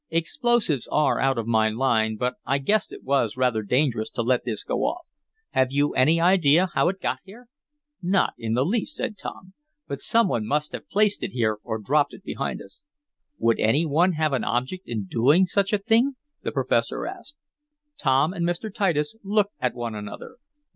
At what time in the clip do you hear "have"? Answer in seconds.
5.51-5.67, 10.71-10.89, 14.13-14.33